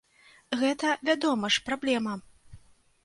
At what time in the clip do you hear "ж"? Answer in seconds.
1.57-1.63